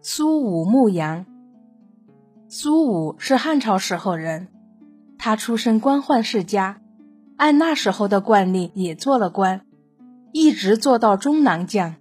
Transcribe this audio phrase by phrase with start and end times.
[0.00, 1.26] 苏武牧羊。
[2.48, 4.48] 苏武是汉朝时候人，
[5.18, 6.80] 他出身官宦世家，
[7.36, 9.62] 按那时候的惯例也做了官，
[10.32, 11.96] 一直做到中郎将。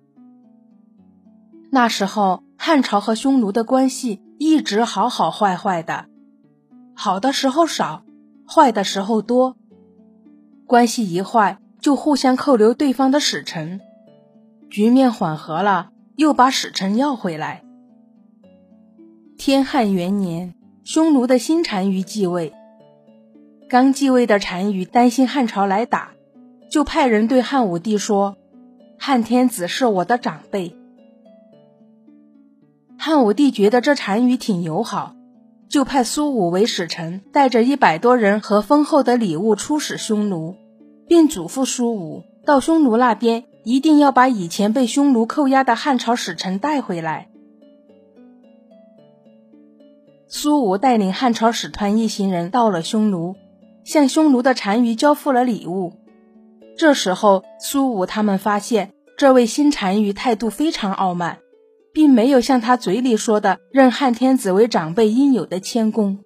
[1.72, 6.06] 那时候汉朝和匈奴的关系一直好好坏坏的，
[6.94, 8.04] 好的时候少，
[8.48, 9.56] 坏的时候多。
[10.68, 13.80] 关系一坏，就互相扣留对方的使臣。
[14.70, 17.64] 局面缓和了，又把使臣要回来。
[19.44, 20.54] 天汉元年，
[20.84, 22.54] 匈奴的新单于继位。
[23.68, 26.12] 刚继位的单于担心汉朝来打，
[26.70, 28.38] 就派人对汉武帝说
[29.02, 30.76] ：“汉天子是我的长辈。”
[33.00, 35.16] 汉武帝觉得这单于挺友好，
[35.68, 40.56] 就派苏武为使臣，带着一百多人和丰厚的礼物出使匈奴。
[41.08, 47.31] 并嘱咐苏武到匈奴那边一定要把以前被匈奴扣押的汉朝使臣带回来。
[50.34, 53.36] 苏武带领汉朝使团一行人到了匈奴，
[53.84, 55.92] 向匈奴的单于交付了礼物。
[56.78, 61.40] 这时候，苏武他们发现这位新单于态度非常傲慢，
[61.92, 66.20] 并没有像他嘴里说的认汉天子为长辈应有的谦恭。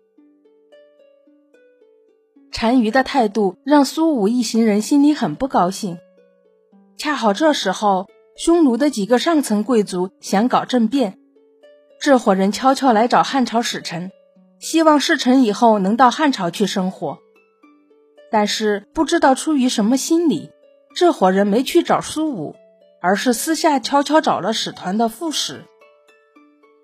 [2.52, 5.98] 单于的态度让苏武一行人心里很不高兴。
[6.96, 8.06] 恰好这时候，
[8.38, 11.18] 匈奴的几个上层贵族想搞政变，
[12.06, 14.12] 这伙人悄悄来找汉朝使臣，
[14.60, 17.18] 希望事成以后能到汉朝去生活。
[18.32, 20.52] 但是不知道出于什么心理，
[20.96, 22.56] 这伙人没去找苏武，
[23.02, 25.66] 而是私下悄悄找了使团的副使。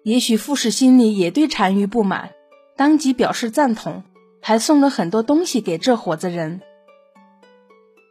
[0.03, 2.31] 也许副使心里也对单于不满，
[2.75, 4.03] 当即表示赞同。
[4.41, 6.61] 还送了很多东西给这伙子人。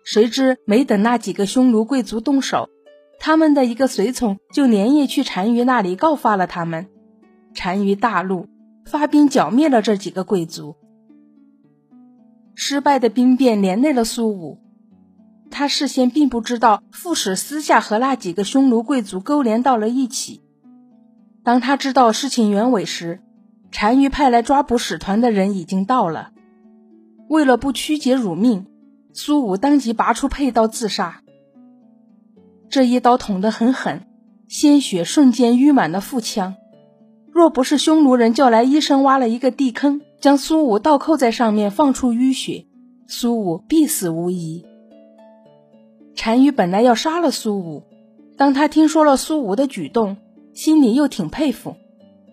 [0.05, 2.69] 谁知没等那几个匈奴贵族动手，
[3.19, 6.89] 他们的一个随从就连夜去单于那里告发了他们。
[7.55, 8.47] 单于大怒，
[8.85, 10.77] 发兵剿灭了这几个贵族。
[12.55, 14.59] 失败的兵变连累了苏武，
[15.51, 20.43] 他事先并不知道副使私下和那几个匈奴贵族勾连到了一起。
[21.43, 23.21] 当他知道事情原委时，
[23.71, 26.33] 单于派来抓捕使团的人已经到了。
[27.29, 28.67] 为了不曲解辱命，
[29.13, 31.23] 苏武当即拔出佩刀自杀。
[32.69, 34.07] 这一刀捅得很狠，
[34.49, 36.57] 鲜血瞬间淤满了腹腔。
[37.33, 42.67] 若不是匈奴人叫来医生挖了一个地坑，将苏武倒扣在上面放出淤血，
[43.07, 44.65] 苏武必死无疑。
[46.17, 47.83] 单于本来要杀了苏武，
[48.37, 50.17] 当他听说了苏武的举动，
[50.53, 51.77] 心里又挺佩服。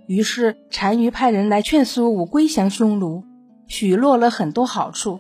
[0.07, 3.23] 于是单于派人来劝苏武归降匈奴，
[3.67, 5.19] 许诺了很多好处，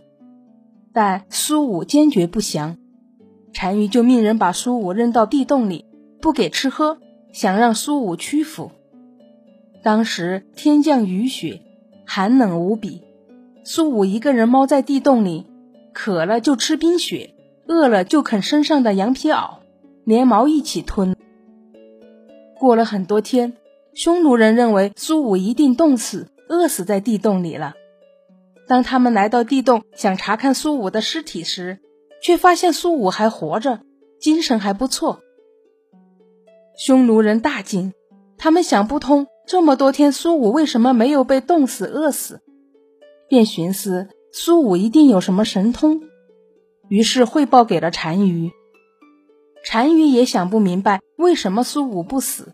[0.91, 2.77] 但苏武坚决不降。
[3.53, 5.85] 单于就命人把苏武扔到地洞里，
[6.19, 6.97] 不给吃喝，
[7.31, 8.71] 想让苏武屈服。
[9.87, 11.61] 当时天降雨雪，
[12.05, 13.03] 寒冷无比，
[13.63, 15.45] 苏武一个人猫在地洞里，
[15.93, 17.33] 渴了就吃冰雪，
[17.69, 19.59] 饿了就啃身上的羊皮袄，
[20.03, 21.15] 连毛一起吞。
[22.59, 23.53] 过了很多天。
[23.93, 27.73] 匈奴人认为苏武一定冻死、饿死在地洞里了。
[28.67, 31.79] 当他们来到地洞想查看苏武的尸体时，
[32.21, 33.79] 却发现苏武还活着，
[34.19, 35.21] 精神还不错。
[36.75, 37.93] 匈奴人大惊，
[38.37, 42.41] 他们想不通这么多天苏武为什么没有被冻死、饿死，
[43.29, 46.01] 便寻思苏武一定有什么神通，
[46.89, 48.51] 于是汇报给了单于。
[49.69, 52.53] 单于也想不明白为什么苏武不死。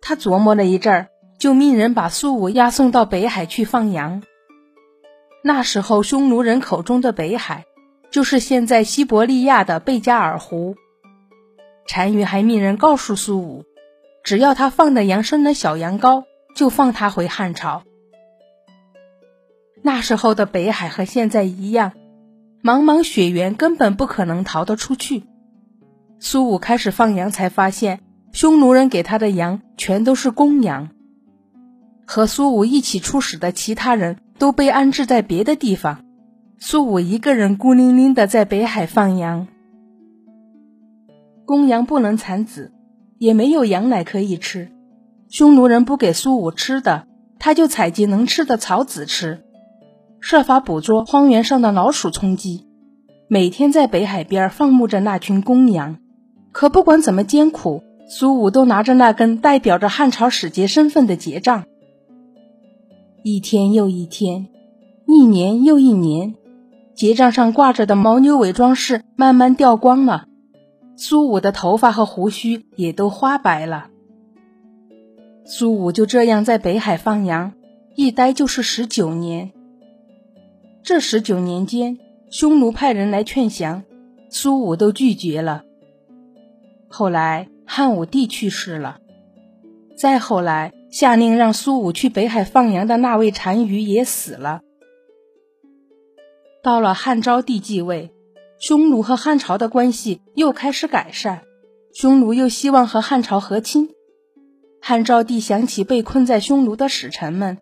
[0.00, 1.08] 他琢磨了一阵儿，
[1.40, 4.22] 就命人把苏武押送到北海去放羊。
[5.42, 7.64] 那时候，匈奴人口中的北海，
[8.12, 10.76] 就是现在西伯利亚的贝加尔湖。
[11.88, 13.64] 单于还命人告诉苏武，
[14.24, 16.24] 只要他放的羊生了小羊羔，
[16.54, 17.82] 就放他回汉朝。
[19.82, 21.92] 那时候的北海和现在一样，
[22.62, 25.24] 茫茫雪原，根本不可能逃得出去。
[26.20, 28.00] 苏武开始放羊，才发现。
[28.32, 30.88] 匈奴人给他的羊全都是公羊，
[32.06, 36.02] 和苏武一起出使的其他人都被安置在别的地方，
[36.58, 39.48] 苏武一个人孤零零的在北海放羊。
[41.44, 42.72] 公羊不能产子，
[43.22, 44.72] 也没有羊奶可以吃，
[45.28, 47.06] 匈奴人不给苏武吃的，
[47.38, 49.44] 他就采集能吃的草籽吃，
[50.18, 52.66] 设法捕捉荒原上的老鼠充饥，
[53.28, 55.98] 每天在北海边放牧着那群公羊。
[56.50, 57.84] 可不管怎么艰苦。
[58.08, 61.64] 苏武都拿着那根代表着汉朝使节身份的节杖，
[63.22, 64.48] 一天又一天，
[65.06, 66.34] 一年又一年，
[66.94, 70.26] 节杖上挂着的牦牛尾装饰慢慢掉光了，
[70.96, 73.88] 苏武的头发和胡须也都花白了。
[75.44, 77.54] 苏武就这样在北海放羊，
[77.94, 79.52] 一待就是十九年。
[80.82, 81.98] 这十九年间，
[82.30, 83.84] 匈奴派人来劝降，
[84.30, 85.64] 苏武都拒绝了。
[86.88, 88.98] 后来汉武帝去世了，
[89.96, 94.62] 再后来下令让苏武去北海放羊的那位单于也死了。
[96.62, 98.12] 到了汉昭帝继位，
[98.62, 101.42] 匈奴和汉朝的关系又开始改善，
[101.92, 103.90] 匈奴又希望和汉朝和亲。
[104.80, 107.58] 汉昭帝想起被困在匈奴的使臣们，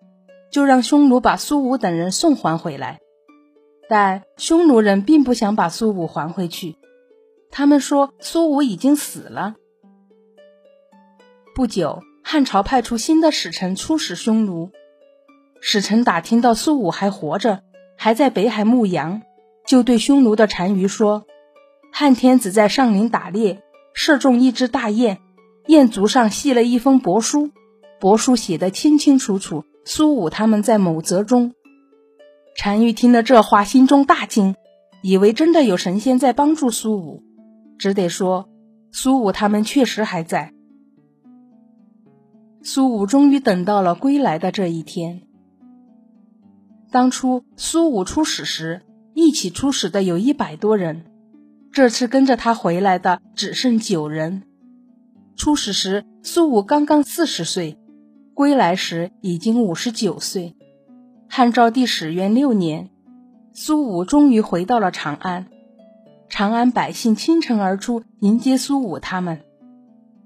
[0.52, 2.98] 就让匈奴把苏武等人送还回来。
[3.88, 6.76] 但匈奴人并不想把苏武还回去，
[7.50, 9.54] 他们说苏武已经死了。
[11.54, 14.70] 不久，汉朝派出新的使臣出使匈奴，
[15.62, 17.62] 使臣打听到苏武还活着，
[17.96, 19.22] 还在北海牧羊，
[19.70, 21.26] 就对匈奴的单于说
[21.94, 23.62] ：“汉天子在上林打猎，
[23.94, 25.18] 射中一只大雁。”
[25.68, 27.50] 雁足上系了一封帛书，
[28.00, 31.54] 帛书写得清清楚楚，苏武他们在某泽中。
[32.60, 34.56] 单于听了这话，心中大惊，
[35.02, 37.22] 以为真的有神仙在帮助苏武，
[37.78, 38.48] 只得说
[38.90, 40.52] 苏武他们确实还在。
[42.64, 45.22] 苏武终于等到了归来的这一天。
[46.90, 48.82] 当初苏武出使时，
[49.20, 51.04] 一起出使的有一百多人，
[51.70, 54.42] 这次跟着他回来的只剩九人。
[55.36, 57.76] 出使时，苏武刚刚四十岁；
[58.34, 60.56] 归来时已经五十九岁。
[61.28, 62.88] 汉昭帝始元六年，
[63.52, 65.46] 苏武终于回到了长安。
[66.28, 69.40] 长安百姓倾城而出迎接苏武他们，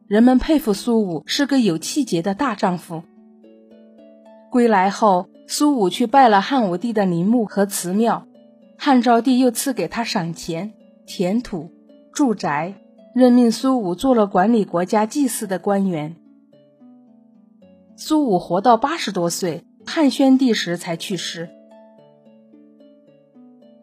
[0.06, 3.02] 人们佩服苏武是个有气节的大丈夫。
[4.50, 8.26] 归来后，苏武去拜了汉武帝的陵墓和祠庙，
[8.76, 10.72] 汉昭帝又赐给他赏钱、
[11.06, 11.70] 田土、
[12.12, 12.74] 住宅。
[13.14, 16.16] 任命苏武做了管理国家祭祀的官员。
[17.94, 21.48] 苏武活到八十多岁，汉宣帝时才去世。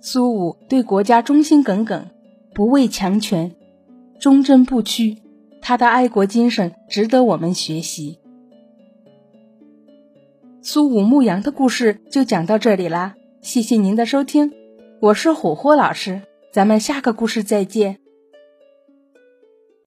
[0.02, 2.08] 苏武对国家忠心耿耿，
[2.54, 3.56] 不畏强权，
[4.20, 5.20] 忠贞不屈，
[5.62, 8.20] 他的爱国精神值得我们学习。
[10.62, 14.52] 苏武牧羊的故事就讲到这里啦，谢谢您的收听，
[15.02, 16.22] 我是虎虎老师，
[16.54, 17.98] 咱们下个故事再见。